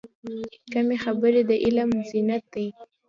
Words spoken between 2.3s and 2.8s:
دی.